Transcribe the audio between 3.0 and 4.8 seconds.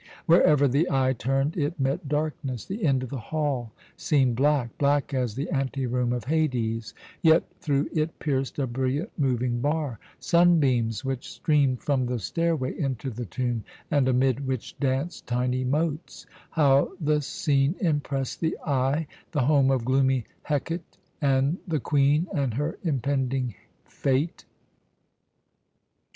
of the hall seemed black